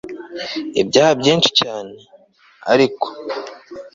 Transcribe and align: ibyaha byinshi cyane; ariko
ibyaha 0.81 1.11
byinshi 1.19 1.49
cyane; 1.59 1.95
ariko 2.71 3.07